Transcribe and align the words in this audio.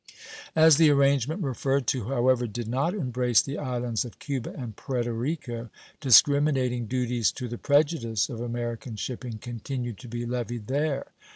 As 0.55 0.77
the 0.77 0.89
arrangement 0.89 1.43
referred 1.43 1.85
to, 1.89 2.05
however, 2.05 2.47
did 2.47 2.67
not 2.67 2.95
embrace 2.95 3.39
the 3.39 3.59
islands 3.59 4.03
of 4.03 4.17
Cuba 4.17 4.51
and 4.57 4.75
Puerto 4.75 5.13
Rico, 5.13 5.69
discriminating 5.99 6.87
duties 6.87 7.31
to 7.33 7.47
the 7.47 7.59
prejudice 7.59 8.27
of 8.27 8.41
American 8.41 8.95
shipping 8.95 9.37
continue 9.37 9.93
to 9.93 10.07
be 10.07 10.25
levied 10.25 10.65
there. 10.65 11.11